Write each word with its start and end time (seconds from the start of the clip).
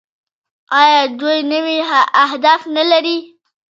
آیا 0.81 1.01
دوی 1.19 1.39
نوي 1.51 1.77
اهداف 2.23 2.61
نلري؟ 2.75 3.17